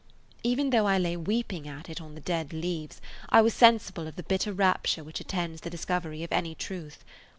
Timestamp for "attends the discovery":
5.19-6.23